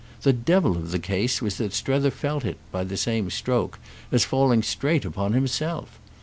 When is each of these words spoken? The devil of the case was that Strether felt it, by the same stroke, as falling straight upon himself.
The 0.23 0.33
devil 0.33 0.77
of 0.77 0.89
the 0.89 0.97
case 0.97 1.43
was 1.43 1.57
that 1.57 1.73
Strether 1.75 2.09
felt 2.09 2.43
it, 2.43 2.57
by 2.71 2.83
the 2.83 2.97
same 2.97 3.29
stroke, 3.29 3.77
as 4.11 4.25
falling 4.25 4.63
straight 4.63 5.05
upon 5.05 5.33
himself. 5.33 5.99